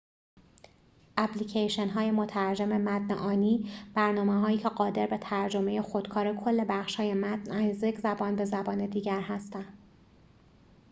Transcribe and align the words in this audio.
اپلیکیشن‌های 1.17 2.11
مترجم 2.11 2.69
متن 2.69 3.11
آنی 3.13 3.71
برنامه 3.93 4.39
هایی 4.39 4.57
که 4.57 4.69
قادر 4.69 5.07
به 5.07 5.17
ترجمه 5.17 5.81
خودکار 5.81 6.35
کل 6.37 6.65
بخشهای 6.69 7.13
متن 7.13 7.51
از 7.51 7.83
یک 7.83 7.99
زبان 7.99 8.35
به 8.35 8.45
زبان 8.45 8.85
دیگر 8.85 9.21
هستند 9.21 9.77